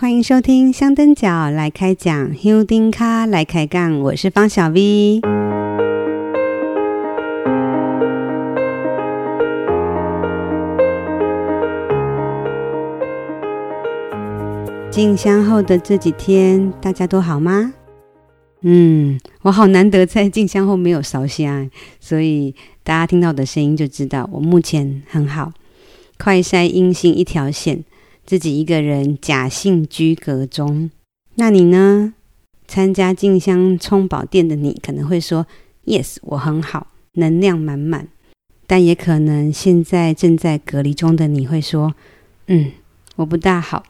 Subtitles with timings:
[0.00, 5.20] 欢迎收听香灯脚来开讲，香灯脚来开杠，我是方小 V。
[14.88, 17.74] 进香后的这几天，大家都好吗？
[18.60, 21.68] 嗯，我好难得在进香后没有烧香，
[21.98, 22.54] 所以
[22.84, 25.50] 大家听到的声音就知道我目前很好，
[26.16, 27.82] 快筛阴性一条线。
[28.28, 30.90] 自己一个人假性居隔中，
[31.36, 32.12] 那你呢？
[32.66, 35.46] 参加静香充宝殿的你可能会说
[35.86, 38.08] ：“Yes，我很好，能量满满。”
[38.68, 41.94] 但也可能现在正在隔离中的你会说
[42.48, 42.72] ：“嗯，
[43.16, 43.82] 我不大好，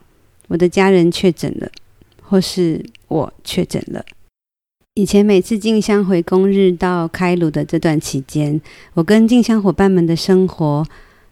[0.46, 1.68] 我的家人确诊了，
[2.22, 4.04] 或是我确诊了。”
[4.94, 8.60] 以前每次静香回宫日到开炉的这段期间，
[8.94, 10.86] 我跟静香伙伴们的生活，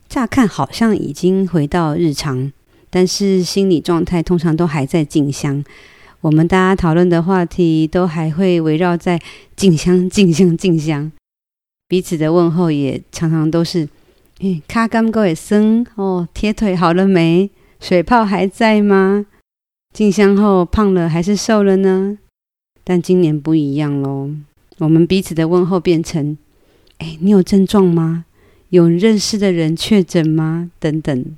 [0.09, 2.51] 乍看好像已经回到日常。
[2.91, 5.65] 但是心理状态通常都还在进香，
[6.21, 9.21] 我们大家讨论的话题都还会围绕在
[9.55, 11.11] 进香、进香、进香，
[11.89, 13.89] 彼此的问候也常常都是：
[14.41, 17.51] 嗯，卡甘够也生哦，铁腿好了没？
[17.81, 19.27] 水泡还在吗？
[19.93, 22.19] 进香后胖了还是瘦了呢？
[22.83, 24.31] 但今年不一样喽，
[24.79, 26.39] 我们彼此的问候变成：
[26.99, 28.25] 哎，你有症状吗？
[28.71, 30.71] 有认识的人确诊吗？
[30.79, 31.37] 等等。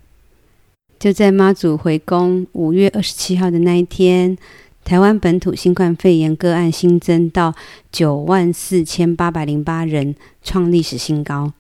[0.98, 4.36] 就在妈祖回宫五月二十七号的那一天，
[4.84, 7.54] 台湾本土新冠肺炎个案新增到
[7.92, 11.52] 九万四千八百零八人，创历史新高。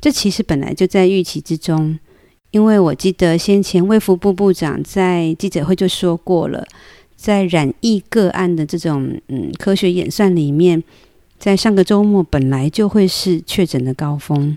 [0.00, 1.98] 这其实本来就在预期之中，
[2.50, 6.66] 因为我记得先前卫福部部长在记者会就说过了，
[7.14, 10.82] 在染疫个案的这种嗯科学演算里面，
[11.38, 14.56] 在上个周末本来就会是确诊的高峰，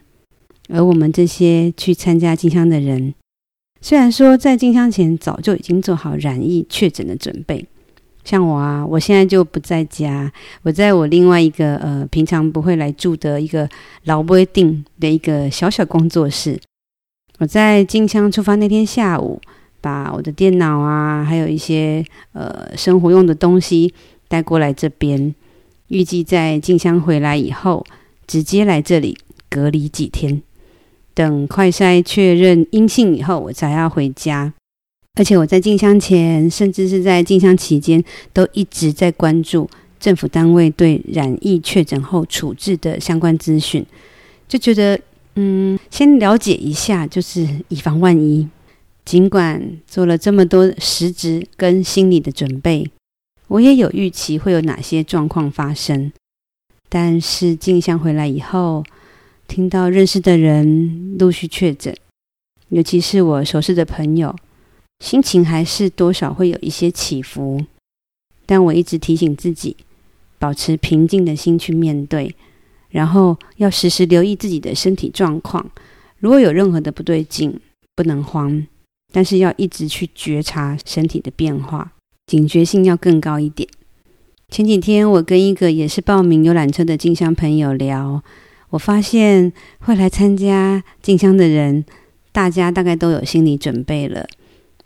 [0.70, 3.14] 而我们这些去参加进香的人。
[3.82, 7.64] 虽然说在进香前早就已经做好染疫确诊的准备，
[8.24, 10.32] 像我啊，我现在就不在家，
[10.64, 13.70] 我在我另外一个呃平常不会来住的一个
[14.06, 16.60] 老不定的一个小小工作室。
[17.38, 19.40] 我在进香出发那天下午，
[19.82, 23.94] 把我的电脑啊，还有一些呃生活用的东西
[24.28, 25.36] 带过来这边，
[25.90, 27.86] 预计在进香回来以后，
[28.26, 29.16] 直接来这里
[29.48, 30.42] 隔离几天。
[31.16, 34.54] 等快筛确认阴性以后，我才要回家。
[35.18, 38.04] 而且我在进香前，甚至是在进香期间，
[38.34, 39.68] 都一直在关注
[39.98, 43.86] 政府单位对染疫确诊后处置的相关资讯，
[44.46, 45.00] 就觉得，
[45.36, 48.48] 嗯，先了解一下，就是以防万一。
[49.06, 52.90] 尽管做了这么多实质跟心理的准备，
[53.48, 56.12] 我也有预期会有哪些状况发生。
[56.90, 58.84] 但是进香回来以后，
[59.48, 61.96] 听到认识的人陆续确诊，
[62.70, 64.36] 尤其是我熟识的朋友，
[65.00, 67.64] 心情还是多少会有一些起伏。
[68.46, 69.78] 但我一直提醒自己，
[70.38, 72.36] 保持平静的心去面对，
[72.90, 75.70] 然后要时时留意自己的身体状况。
[76.20, 77.60] 如果有任何的不对劲，
[77.96, 78.66] 不能慌，
[79.14, 81.94] 但是要一直去觉察身体的变化，
[82.28, 83.70] 警觉性要更高一点。
[84.50, 88.24] 前几天我跟一个也是报名游览车的进香朋友聊。
[88.72, 91.86] 我发现会来参加进香的人，
[92.32, 94.28] 大家大概都有心理准备了。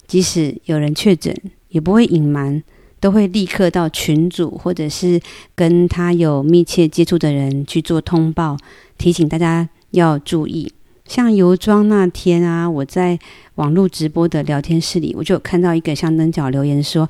[0.05, 1.35] 即使有人确诊，
[1.69, 2.63] 也不会隐瞒，
[2.99, 5.19] 都会立刻到群组或者是
[5.55, 8.57] 跟他有密切接触的人去做通报，
[8.97, 10.71] 提醒大家要注意。
[11.05, 13.17] 像游庄那天啊，我在
[13.55, 17.07] 网络直播的聊天室里，我就有看到一个香灯角留言说，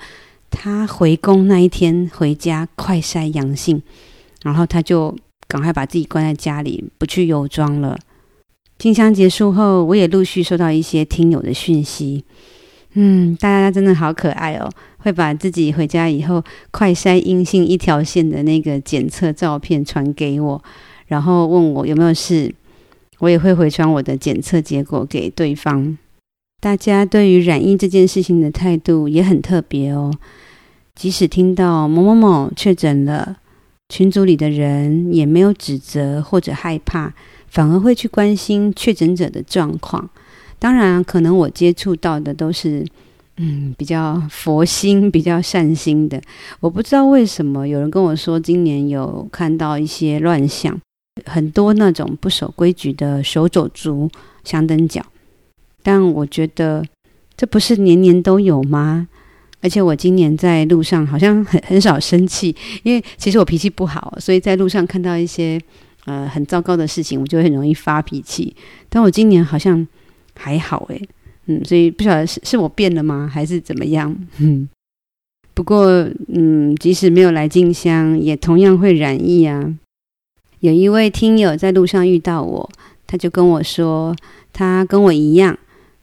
[0.49, 3.81] 他回宫那一天回家快筛阳性，
[4.43, 5.17] 然后他就。
[5.49, 7.97] 赶快把自己关在家里，不去游庄了。
[8.77, 12.23] 进香结束后，我也陆续收到一些听友的讯息。
[12.93, 20.63] 嗯，大家真的好可爱哦，会把自己回家以后快筛阴性一条线的那个检测照片传给我，
[21.07, 22.53] 然后问我有没有事，
[23.17, 25.97] 我也会回传我的检测结果给对方。
[26.61, 30.13] 大家对于染疫这件事情的态度也很特别哦，
[30.95, 33.38] 即使听到某某某确诊了。
[33.89, 37.11] 群组里的人也没有指责或者害怕，
[37.47, 40.09] 反而会去关心确诊者的状况。
[40.59, 42.85] 当然，可能我接触到的都是，
[43.37, 46.21] 嗯，比较佛心、 比较善心的。
[46.59, 50.79] 我不知道为什么有人跟我说，今年有看到一些乱象，
[51.25, 54.09] 很多那种不守规矩的手肘族
[54.43, 55.03] 香灯脚。
[55.81, 56.85] 但我觉得，
[57.35, 59.07] 这不是年年都有吗？
[59.61, 65.59] 而且我今年在路上好像很很少生气，因为其实我脾气不好，所以在路上看到一些
[66.05, 68.55] 呃很糟糕的事情，我就会很容易发脾气。
[68.87, 69.85] 但我今年好像
[70.35, 71.09] 还好诶，
[71.47, 74.15] 嗯，所以不晓得是是我变了吗，还是怎么样？
[74.37, 74.69] 嗯，
[75.53, 75.87] 不过
[76.27, 79.75] 嗯，即使没有来静香，也同样会染疫啊。
[80.61, 82.69] 有一位听友在路上遇到我，
[83.07, 84.15] 他就跟我说，
[84.53, 85.57] 他跟我一样，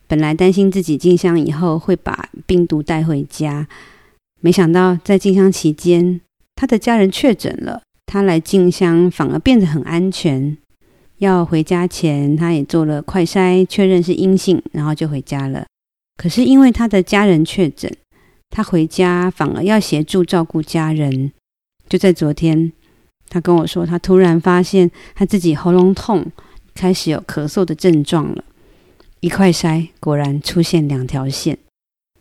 [0.07, 3.67] 本来担心自己进香以后会把病毒带回家，
[4.41, 6.21] 没想到在进香期间，
[6.55, 10.57] 他的家人确诊了，他来进香反而变得很安全。
[11.19, 15.65] 要回家前，他也做了快筛，确认是阴性，然后就回家了。
[16.17, 17.91] 可是因为他的家人确诊，
[18.51, 21.33] 他回家反而要协助照顾家人。
[21.89, 22.73] 就在昨天。
[23.29, 26.25] 他跟我说，他突然发现他自己喉咙痛，
[26.77, 28.45] 开始有咳嗽的症状了。
[29.21, 31.59] 一块筛，果然出现两条线。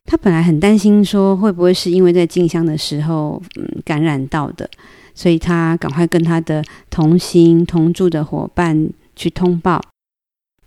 [0.06, 4.70] 他本来很担心，说会不会是因为在进香的时候，嗯，感染到的，
[5.14, 9.82] 所以他赶快跟他的同行同住的伙伴去通报。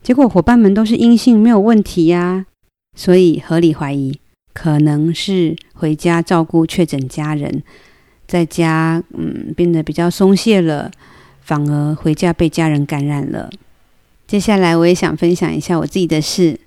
[0.02, 2.46] 结果伙伴们都是阴性，没有问题呀，
[2.96, 4.18] 所以合理怀疑
[4.52, 7.62] 可能是回家照顾确诊家人。
[8.26, 10.90] 在家，嗯，变得比较松懈了，
[11.40, 13.48] 反而回家被家人感染了。
[14.28, 16.60] 接下来，我也想分享一下我自己的事。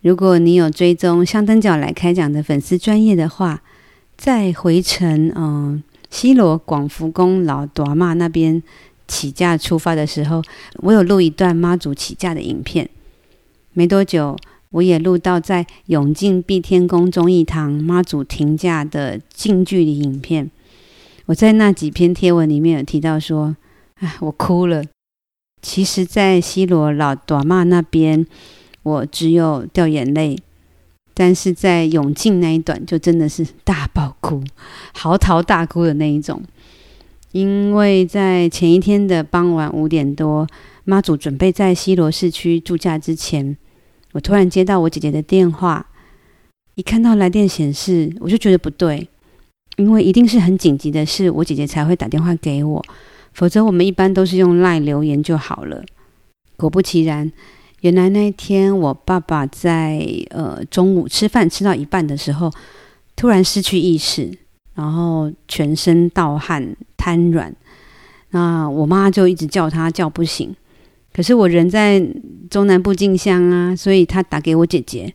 [0.00, 3.62] 如果你有追踪香灯脚来开讲的粉丝专业的话，
[4.16, 8.62] 在回程，嗯，西罗广福宫老朵妈那边
[9.06, 10.42] 起驾出发的时候，
[10.76, 12.88] 我有录一段妈祖起驾的影片。
[13.74, 14.34] 没多久，
[14.70, 20.50] 我也录到在永靖碧天宫忠义堂妈祖停驾的近距离影片。
[21.26, 23.54] 我在那几篇贴文里面有提到说，
[23.96, 24.82] 哎，我哭了。
[25.64, 28.26] 其实，在西罗老大妈那边，
[28.82, 30.36] 我只有掉眼泪；
[31.14, 34.44] 但是在永靖那一段，就真的是大爆哭，
[34.92, 36.42] 嚎啕大哭的那一种。
[37.32, 40.46] 因为在前一天的傍晚五点多，
[40.84, 43.56] 妈祖准备在西罗市区驻驾之前，
[44.12, 45.86] 我突然接到我姐姐的电话，
[46.74, 49.08] 一看到来电显示，我就觉得不对。
[49.76, 52.84] 因为一定是很紧急的事，我姐姐才会打电话给我，
[53.34, 55.84] 否则我们一般都是用赖留言就好了。
[56.56, 57.30] 果不其然，
[57.80, 62.50] 原来那一天我爸爸在呃中午吃饭吃到一半的时候，
[63.16, 64.30] 突然失去意识，
[64.74, 67.54] 然后全身盗汗瘫软。
[68.30, 70.54] 那我妈就一直叫他叫不醒，
[71.12, 72.02] 可是我人在
[72.48, 75.12] 中南部进香啊，所以她打给我姐姐，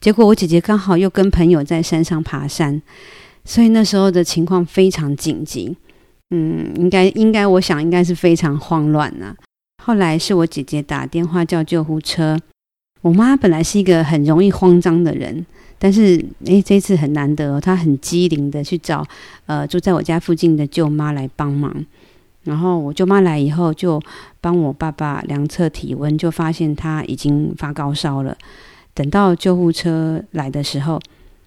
[0.00, 2.80] 结果我姐姐刚好又跟朋友在山上爬山。
[3.46, 5.76] 所以那时候的情况非常紧急，
[6.30, 9.34] 嗯，应该应该，我想应该是非常慌乱啊。
[9.82, 12.38] 后来是我姐姐打电话叫救护车。
[13.02, 15.44] 我妈本来是一个很容易慌张的人，
[15.78, 19.06] 但是诶，这次很难得，她很机灵的去找
[19.44, 21.84] 呃住在我家附近的舅妈来帮忙。
[22.44, 24.00] 然后我舅妈来以后，就
[24.40, 28.36] 帮我爸爸量测体温，就发现他已经发高烧了。
[28.94, 30.98] 等到救护车来的时候，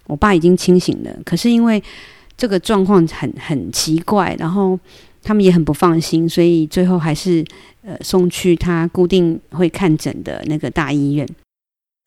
[0.06, 1.82] 我爸已经清醒了，可是因为
[2.38, 4.78] 这个状况很很奇怪，然后
[5.22, 7.44] 他们也很不放心，所以最后还是
[7.82, 11.28] 呃送去他固定会看诊的那个大医院。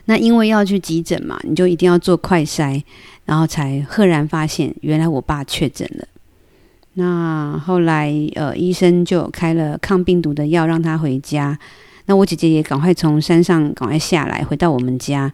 [0.05, 2.81] 那因为要去急诊嘛，你就一定要做快筛，
[3.25, 6.07] 然后才赫然发现原来我爸确诊了。
[6.93, 11.59] 那后来呃医生就开了抗病毒的药让他回家。
[12.05, 15.31] 那我姐姐也赶快从山上赶快下来回到我们家，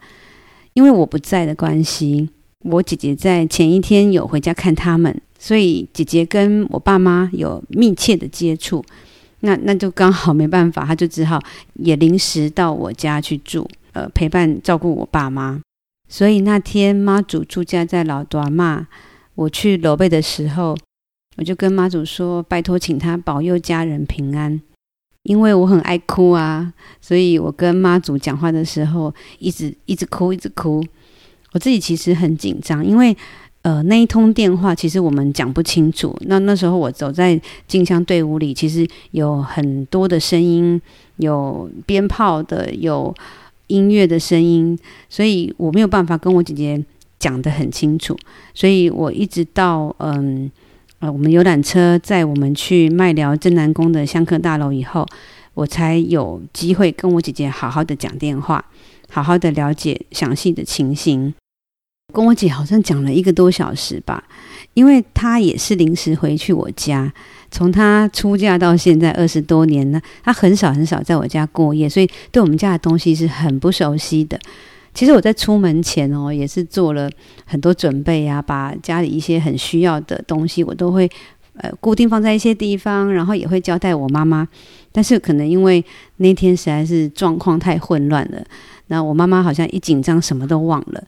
[0.74, 2.30] 因为我不在的关系。
[2.66, 8.84] 我姐姐在前一天有回家看他们，所以姐姐跟我爸妈有密切的接触，
[9.42, 11.40] 那那就刚好没办法，她就只好
[11.76, 15.62] 也临时到我家去住，呃，陪伴照顾我爸妈。
[16.10, 18.88] 所以那天妈祖出家在老大妈，
[19.36, 20.76] 我去罗贝的时候，
[21.36, 24.60] 我就跟妈祖说，拜托请他保佑家人平安，
[25.24, 30.84] 因为我很爱哭啊，所以我跟妈祖讲话的时候，一直一直哭，一直哭。
[31.58, 33.18] 我自己其实很紧张，因为
[33.64, 36.16] 呃那一通电话其实我们讲不清楚。
[36.28, 40.80] 那那时候我走在进香队伍里，其实有很多的声音，
[41.16, 43.12] 有鞭炮的，有
[43.66, 44.78] 音乐的声音，
[45.10, 46.86] 所以我没有办法跟我姐姐
[47.18, 48.16] 讲得很清楚。
[48.54, 50.52] 所以我一直到嗯
[51.00, 55.04] 呃我们游览车载我们去麦寮镇南宫的香客大楼以后，
[55.56, 58.64] 我才有机会跟我姐姐好好的讲电话。
[59.10, 61.34] 好好的了解详细的情形，
[62.18, 64.24] 跟我姐好像讲了一个多小时吧，
[64.74, 67.14] 因为她也是临时回去我家，
[67.52, 74.40] 从她出嫁到现在二十多年了，她很少很少在我家过夜，所以对我们家的东西是很不熟悉的。
[74.96, 77.08] 其实我在出门前哦，也是做了
[77.46, 81.08] 很多准备啊，把家里一些很需要的东西我都会
[81.58, 84.48] 呃固定放在一些地方，然后也会交代我妈妈。
[84.92, 88.44] 但是可能因为那天实在是状况太混乱了。
[88.88, 91.04] 那我妈妈好像一紧张什么都忘了，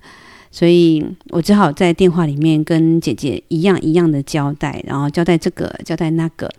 [0.52, 6.52] 所以我只好在电话里面跟姐姐一样一样的交代，然后交代这个，交代那个。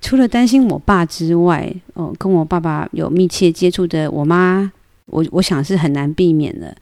[0.00, 4.72] 除了担心我爸之外，哦，跟我爸爸有密切接触的我妈，
[5.06, 6.76] 我我想是很难避免的。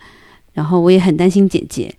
[0.53, 1.95] 然后我也很担心姐姐，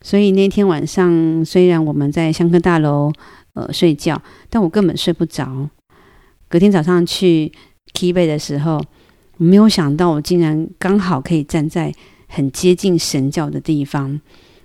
[0.00, 3.12] 所以那天晚上虽然我们在香科大楼
[3.54, 5.68] 呃睡觉，但我根本睡不着。
[6.48, 7.52] 隔天早上去
[7.92, 8.82] 起飞的时候。
[9.38, 11.92] 没有想到，我竟然刚好可以站在
[12.34, 14.10] 很接近神教的地方，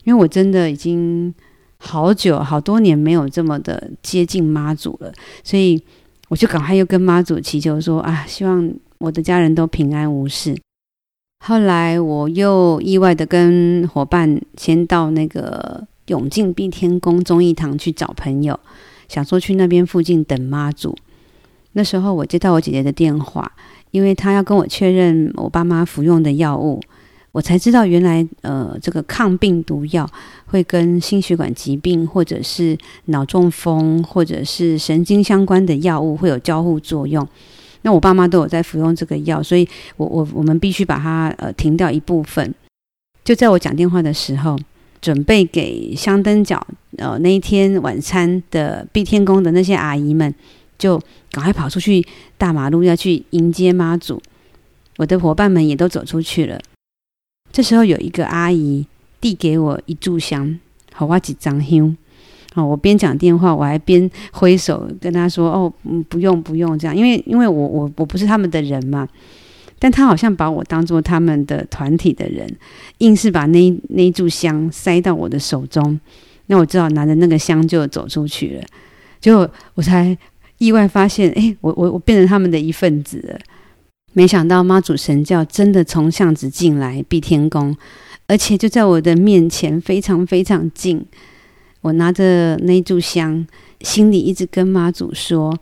[0.05, 1.33] 因为我真的已经
[1.77, 5.11] 好久好多年没有这么的接近妈祖了，
[5.43, 5.83] 所以
[6.29, 10.57] 我就赶快又跟妈祖祈求说啊，希望我的家人都平安无事。
[11.45, 18.57] 后来我又意外的跟伙伴先到那个永靖碧天宫忠义堂去找朋友，
[19.09, 20.97] 想说去那边附近等妈祖。
[21.73, 23.51] 那时候我接到我姐姐的电话。
[23.91, 26.81] 因为她要跟我确认我爸妈服用的药物，
[27.31, 30.09] 我才知道原来呃这个抗病毒药
[30.45, 37.27] 会跟心血管疾病或者是脑中风或者是神经相关的药物会有交互作用。
[37.83, 39.67] 那我爸妈都有在服用这个药，所以
[39.97, 42.53] 我我我们必须把它呃停掉一部分。
[43.23, 44.57] 就在我讲电话的时候，
[44.99, 46.65] 准备给香灯脚
[46.97, 50.33] 呃那一天晚餐的碧天宫的那些阿姨们。
[50.79, 52.05] 就赶快跑出去
[52.37, 54.21] 大马路，要去迎接妈祖。
[54.97, 56.61] 我的伙伴们也都走出去了。
[57.51, 58.85] 这时候有一个阿姨
[59.19, 60.59] 递给我一炷香，
[60.93, 61.95] 好，我几张香。
[62.55, 69.07] 哦，我边讲电话，我还边挥手跟她说：“哦，嗯，不用不用这样，因为因为我我我不是他们的人嘛。”
[69.79, 72.51] 但他好像把我当做他们的团体的人，
[72.97, 75.99] 硬是把那那一炷香塞到我的手中。
[76.47, 78.63] 那我只好拿着那个香就走出去了。
[79.19, 80.17] 结果我才。
[80.59, 83.39] 意外发现，哎，我我我变成他们的一份子了。
[84.13, 87.75] 没想到妈祖神教真的从巷子进来碧天宫，
[88.27, 91.05] 而且就在我的面前，非常非常近。
[91.81, 93.45] 我拿着那一炷香，
[93.81, 95.55] 心里一直跟妈祖说：“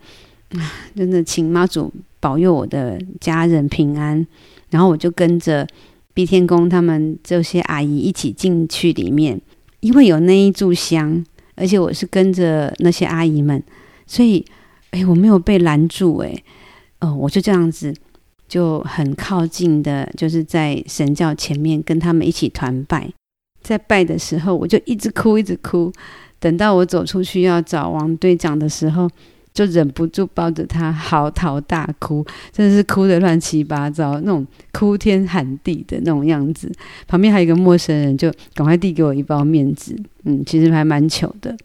[0.58, 4.25] 啊，真的，请妈祖保佑我的家人平安。”
[4.70, 5.68] 然后我就跟着
[6.14, 9.40] 碧天宫他们这些阿姨一起进去里面，
[9.82, 11.24] 因为有那一炷香，
[11.56, 13.62] 而且我是跟着那些阿姨们，
[14.08, 14.46] 所以。
[14.92, 16.34] 哎，我没有被拦住，哎，
[17.02, 17.94] 哦，我就这样子，
[18.48, 23.10] 就很靠近的，就是在神教前面跟他们一起团拜。
[23.62, 25.92] 在拜的时候，我就一直哭，一直哭。
[26.40, 29.10] 等到我走出去要找王队长的时候，
[29.52, 36.72] 就忍不住抱着他嚎啕大哭，真的是哭得乱七八糟，那种哭天喊地的那种样子。
[37.08, 41.58] 旁边还有一个陌生人，就赶快递给我一包面纸，嗯，其实还蛮糗的。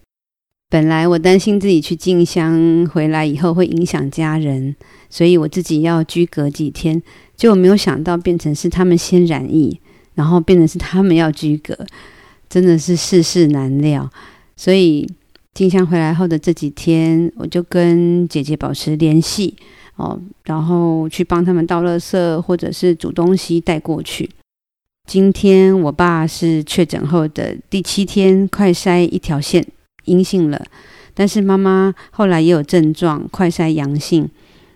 [0.71, 4.77] 本来我担心自己去进香回来以后会影响家人，
[5.11, 7.03] 所以我自己要居隔几天，
[7.35, 9.81] 结果没有想到变成是他们先染疫，
[10.15, 11.77] 然后变成是他们要居隔，
[12.49, 14.09] 真的是世事难料。
[14.57, 15.11] 所以
[15.53, 19.57] 进香回来后的这几天，我就跟姐姐保持联系
[19.97, 24.31] 哦，然后去帮他们倒垃圾或者是煮东西带过去。
[25.09, 29.67] 今天我爸是确诊后的第七天，快筛一条线。
[30.05, 30.65] 阴性了，
[31.15, 34.29] 但是妈妈后来也有症状，快筛阳性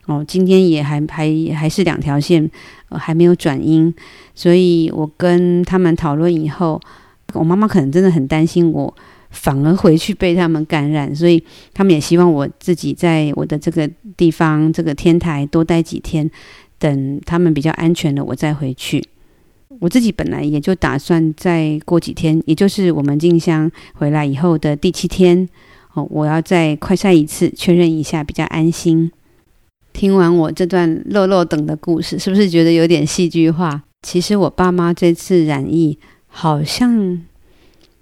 [0.07, 0.25] 哦。
[0.27, 2.51] 今天也还还还是两条线，
[2.89, 3.95] 呃，还没有转阴。
[4.35, 6.81] 所以我跟他们讨论以后，
[7.33, 8.95] 我妈妈可能真的很担心我，
[9.31, 16.31] 反而回去被他们感染，所以他们也希望我自己在我的这个地方这个天台多待几天，
[16.79, 19.03] 等他们比较安全了，我再回去。
[19.85, 25.47] 我自己本来也就打算再过几天，也就是我们进香回来以后的第七天，
[25.93, 29.13] 哦，我要再快筛一次，确认一下比较安心。
[29.93, 33.83] 听完我这段落落等的故事，是不是觉得有点戏剧化？
[34.01, 35.99] 其实我爸妈这次染疫，
[36.29, 37.23] 好像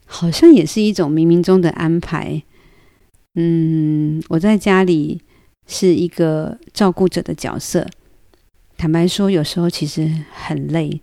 [0.06, 2.40] 好像也是一种冥冥中的安排。
[3.34, 5.20] 嗯，我在家里
[5.66, 7.84] 是一个照顾者的角色，
[8.76, 11.00] 坦白说，有时候其实很累。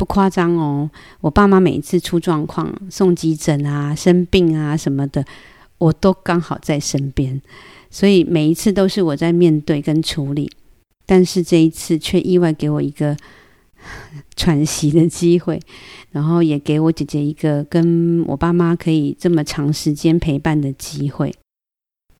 [0.00, 0.88] 不夸张哦，
[1.20, 5.22] 我爸妈每一次出状况、送急诊啊、生病啊什么的，
[5.76, 7.38] 我都刚好在身边，
[7.90, 10.50] 所以每一次都是我在面对跟处理。
[11.04, 13.14] 但是这一次却意外给我一个
[14.36, 15.60] 喘息的机会，
[16.12, 21.34] 然后也给我姐姐一个跟我爸妈可以这么长时间陪伴的机会。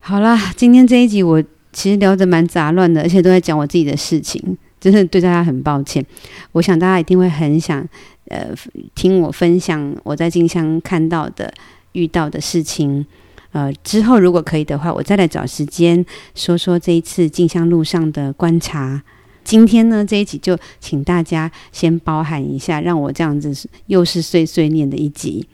[0.00, 4.58] 好啦，今天这一集我其实聊得蛮杂乱的，而且都在讲我自己的事情。
[4.80, 6.04] 真的对大家很抱歉，
[6.52, 7.86] 我想大家一定会很想，
[8.28, 8.48] 呃，
[8.94, 11.52] 听我分享我在静香看到的、
[11.92, 13.04] 遇到的事情。
[13.52, 19.02] 呃，之后如果可以的话，我再来找时间说说这一次进香路上的观察。
[19.42, 23.52] 今天呢，这一集就请大家先包涵一下，让我这样子
[23.86, 25.48] 又是碎碎念的一集，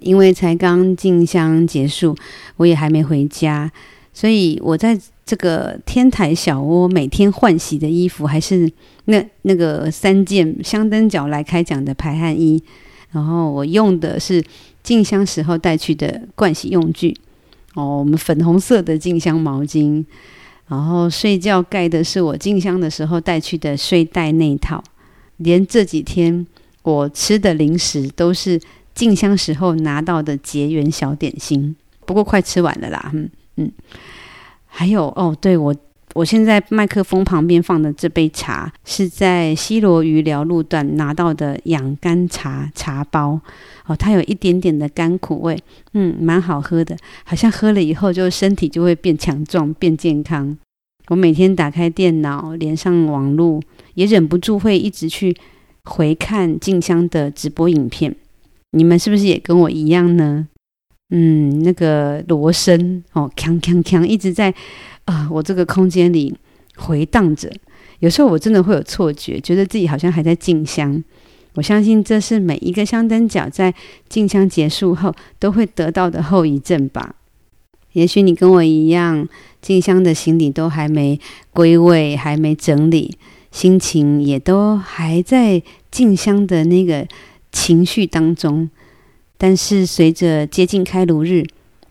[0.00, 2.16] 因为才刚进香结束，
[2.58, 3.72] 我也还没回家，
[4.12, 4.96] 所以我在
[5.26, 8.70] 这个天台小窝每天换洗的衣服，还是
[9.06, 12.62] 那那个三件香灯脚来开讲的排汗衣，
[13.10, 14.42] 然后我用的是
[14.84, 17.14] 进香时候带去的盥洗用具。
[17.74, 20.02] 哦，我们粉红色的进香毛巾，
[20.68, 24.82] 然后睡觉盖的是我进香的时候带去的睡袋内套，
[25.38, 26.46] 连这几天
[26.82, 28.58] 我吃的零食都是
[28.94, 33.70] 进香时候拿到的结缘小点心，不过快吃完了啦，嗯嗯，
[34.76, 35.74] 还有哦，对我。
[36.14, 43.38] 我现在麦克风旁边放的这杯茶，是在西罗鱼寮路段拿到的养肝茶茶包
[43.86, 45.58] 哦，它有一点点的甘苦味，
[45.92, 50.56] 嗯，蛮好喝的，好像喝了以后就身体就会变强壮、变健康。
[51.08, 53.60] 我每天打开电脑，连上网络，
[53.92, 55.36] 也忍不住会一直去
[55.84, 58.16] 回看静香的直播影片。
[58.70, 60.48] 你们是不是也跟我一样呢？
[61.10, 64.54] 嗯，那个锣声哦，锵锵锵，一直在。
[65.06, 66.34] 啊、我这个空间里
[66.74, 67.48] 回荡着，
[68.00, 71.00] 有时候我真的会有错觉，觉得自己好像还在进香。
[71.54, 73.72] 我相信这是每一个香灯脚在
[74.08, 77.14] 进香结束后都会得到的后遗症吧。
[77.92, 79.28] 也许你跟我一样，
[79.62, 81.20] 进香的行李都还没
[81.52, 83.16] 归位，还没整理，
[83.52, 87.06] 心情也都还在进香的那个
[87.52, 88.68] 情绪当中。
[89.38, 91.44] 但是随着接近开炉日，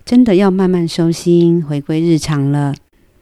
[0.03, 2.73] 真的要慢慢收心，回归日常了。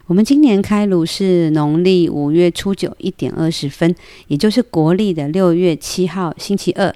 [0.07, 3.95] 我们今年开炉是农历五月初九一点二十分，
[4.27, 6.93] 也就是国历的六月七号星期二，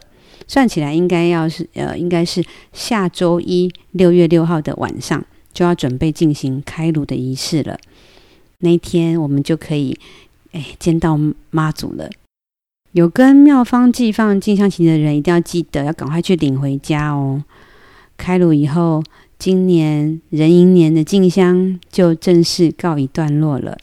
[0.48, 2.44] 算起来应该要是呃，应该是
[2.74, 7.80] 下周一六月六号的晚上就要准备进行开炉的仪式了。
[8.60, 9.98] 那一天我们就可以
[10.52, 11.18] 哎见到
[11.50, 12.10] 妈祖了。
[12.98, 17.44] 有跟妙方寄放进香旗的人，一定要记得要赶快去领回家哦。
[18.18, 19.04] 开炉以后。
[19.40, 23.78] 今年壬寅年的进香就正式告一段落了。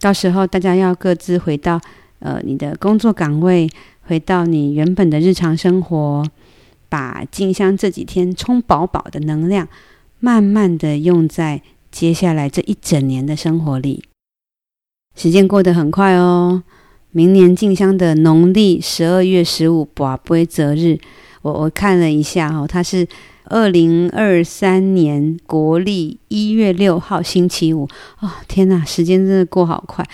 [0.00, 1.80] 到时候大家要各自回到
[2.18, 3.70] 呃你的工作岗位，
[4.02, 6.26] 回到你原本的日常生活，
[6.88, 9.68] 把进香这几天充饱饱的能量，
[10.18, 11.62] 慢慢的用在
[11.92, 14.02] 接下来这一整年的生活里。
[15.14, 16.64] 时间过得很快哦，
[17.16, 20.98] 明年进香的农历十二月十五跋杯择日，
[21.40, 23.08] 我我看了一下哦，它是。
[23.48, 30.04] 二零二三年国历一月六号星期五，哦，天哪，时间真的过好快，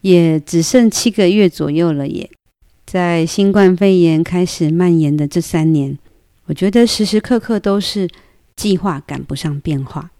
[0.00, 2.30] 也只剩七个月左右了耶。
[2.86, 5.98] 在新冠肺炎开始蔓延的这三年，
[6.46, 8.08] 我觉得时时刻刻都是
[8.56, 10.10] 计划赶不上变化。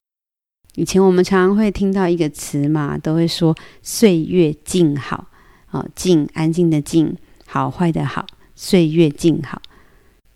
[0.75, 5.29] 以前我们常常会听到一个词嘛，都会说岁月静好，
[5.73, 9.61] 哦，静，安静的静，好坏的好，岁月静好，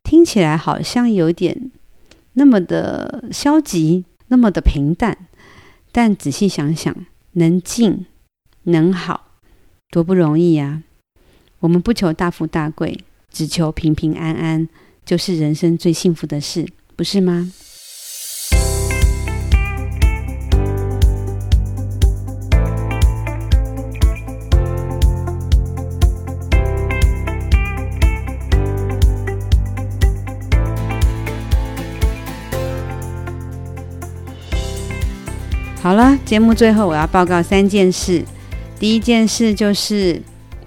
[0.02, 1.70] 听起来好像有点。
[2.32, 5.28] 那么的消极，那么的平淡，
[5.92, 6.94] 但仔细想想，
[7.32, 8.04] 能静
[8.64, 9.38] 能好，
[9.90, 10.82] 多不容易呀！
[11.60, 14.68] 我们不求大富大贵，只求平平安安，
[15.04, 17.50] 就是人生最幸福的事，不是吗？
[35.86, 38.24] 好了，节目最后我要报告三件事。
[38.76, 40.20] 第一件事就是，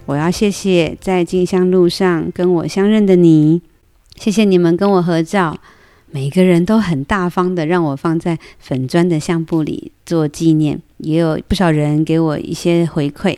[0.05, 3.61] 我要谢谢在静香路上跟我相认的你，
[4.15, 5.57] 谢谢你们跟我合照，
[6.09, 13.35] 每个人都很大方的让我放在粉砖的相簿里做纪念，也有不少人给我一些回馈，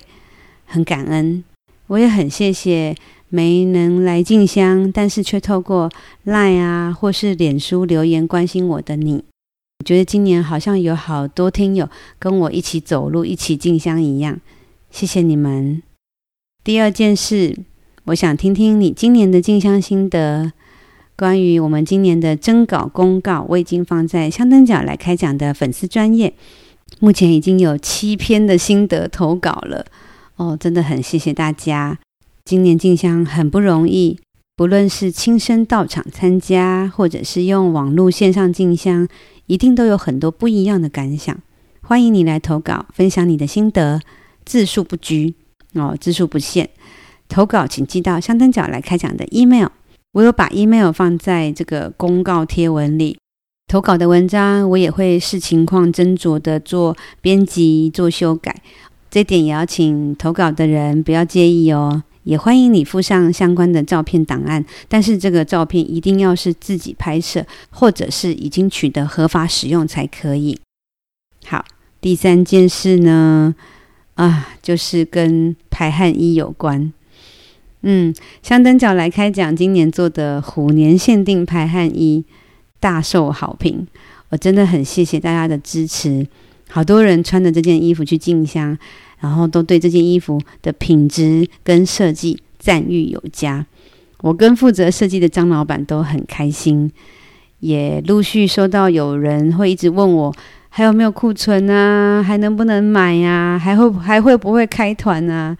[0.67, 1.43] 很感恩。
[1.87, 2.95] 我也很谢谢
[3.29, 5.89] 没能来静香，但是却透过
[6.27, 9.23] Line 啊或是脸书留言关心我的你。
[9.81, 11.89] 我觉得今年好像有好多听友
[12.19, 14.39] 跟我一起走路、一起进香一样，
[14.91, 15.81] 谢谢你们。
[16.63, 17.57] 第二件事，
[18.03, 20.53] 我想听听你今年的进香心得。
[21.15, 26.31] 关于我们今年的征稿公告，我已经放在香灯角来开讲的粉丝专页，
[26.99, 29.87] 目前已经有七篇的心得投稿了。
[30.35, 31.97] 哦，真的很谢谢大家。
[32.45, 34.19] 今年进香很不容易，
[34.55, 39.07] 不论是亲身到场参加，或者是用网络线上进香。
[39.47, 41.37] 一定都有很多不一样的感想，
[41.81, 43.99] 欢迎你来投稿，分享你的心得，
[44.45, 45.33] 字数不拘
[45.73, 46.69] 哦，字数不限。
[47.27, 49.67] 投稿请寄到香灯角来开讲的 email，
[50.13, 53.17] 我有把 email 放在这个公告贴文里。
[53.67, 58.61] 投稿的文章我也会视情况斟酌的做编辑、做修改。
[59.09, 62.03] 这点也要请投稿的人不要介意哦。
[62.23, 70.59] 也欢迎你附上相关的照片档案，但是这个照片一定要是自己拍摄，或者是已经取得合法使用才可以。
[71.45, 71.65] 好，
[71.99, 73.55] 第三件事呢，
[74.15, 76.93] 啊，就是跟排汗衣有关。
[77.81, 82.23] 嗯，香灯脚来开讲，今年做的虎年限定排汗衣
[82.79, 83.87] 大受好评，
[84.29, 86.27] 我真的很谢谢大家的支持。
[86.69, 88.77] 好多人穿着这件衣服去进香，
[89.21, 93.65] 然后都对这件衣服的品质跟设计赞誉有加。
[94.19, 96.91] 我跟负责设计的张老板都很开心，
[97.61, 100.35] 也陆续收到有人会一直问我
[100.69, 105.57] 还有没有库存啊，还能不能买呀，还会还会不会开团啊？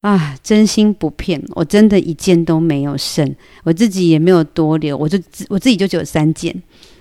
[0.00, 6.54] 啊，真心不骗，我真的一件都没有剩，我自己也没有多留，我就我自己就只有三件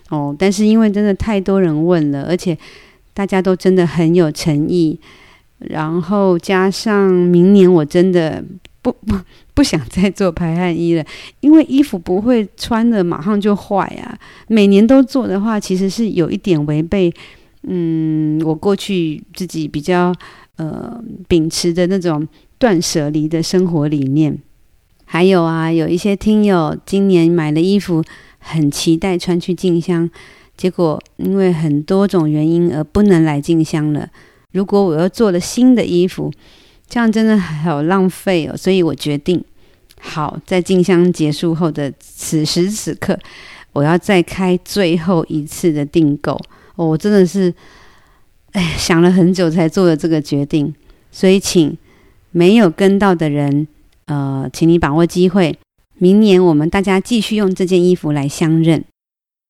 [0.09, 0.35] 哦。
[0.39, 2.57] 但是因为真的太多人问了，而且
[3.13, 4.99] 大家都真的很有诚意，
[5.59, 8.43] 然后加上明年我真的
[8.81, 9.15] 不 不
[9.53, 11.05] 不想再做排汗衣了，
[11.39, 14.17] 因为衣服不会穿了马上就坏啊。
[14.47, 17.13] 每年都做的话，其实是有一点违背，
[17.63, 20.13] 嗯，我过去自己比较
[20.57, 22.27] 呃秉持的那种。
[22.59, 24.35] 断舍离的生活理念，
[25.05, 28.03] 还有啊，有一些听友今年买了衣服，
[28.39, 30.09] 很期待穿去进香，
[30.57, 34.09] 结果因为很多种原因而不能来进香了。
[34.57, 36.33] 如果我又做了新的衣服，
[36.89, 38.57] 这样真的好浪费哦。
[38.57, 39.41] 所以我决定，
[40.01, 43.17] 好，在进香结束后的此时此刻，
[43.73, 46.33] 我要再开最后一次的订购。
[46.75, 47.53] 哦，我真的是，
[48.53, 50.73] 哎，想了很久才做了这个决定，
[51.11, 51.77] 所以请。
[52.31, 53.67] 没有跟到的人，
[54.05, 55.57] 呃，请你把握机会。
[55.97, 58.83] 明年我们大家继续用这件衣服来相认。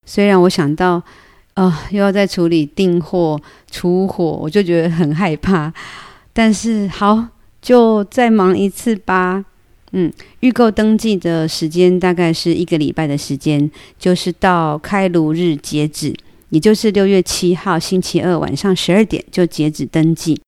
[0.05, 1.03] 虽然我想到，
[1.57, 3.41] 啊，又要再处理订货、
[3.71, 5.73] 出货，我就觉得很害怕。
[6.31, 9.43] 但是好，就再忙一次吧。
[9.93, 16.13] 嗯，预购登记的时间大概是一个礼拜的时间，就是到开炉日截止，
[16.49, 20.39] 也就是六月七号星期二晚上十二点就截止登记。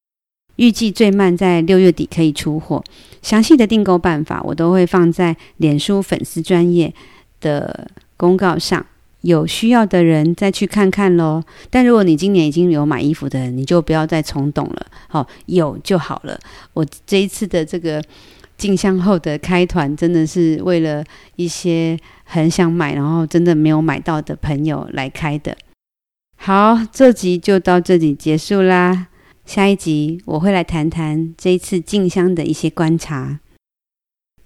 [0.57, 2.83] 预计最慢在六月底可以出货，
[3.23, 6.93] 详细的订购办法我都会放在脸书粉丝专页
[7.41, 8.85] 的公告上，
[9.21, 11.43] 有需要的人再去看看喽。
[11.69, 16.39] 但如果你今年已经有买衣服的人，你就不要再冲动了，好，有就好了。
[16.73, 18.03] 我这一次的这个
[18.57, 21.03] 进香后的开团，真的是为了
[21.35, 25.55] 一些很想买，然后真的没有买到的朋友来开的。
[26.35, 29.07] 好，这集就到这里结束啦。
[29.45, 33.39] 下一集我会来谈谈这一次进香的一些观察。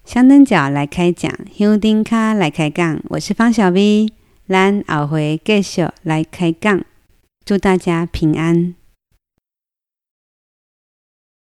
[0.05, 4.07] 香灯脚来开讲，香灯脚来开杠，我是方小 V，
[4.45, 6.83] 咱后回继续来开讲，
[7.45, 8.75] 祝大家平安。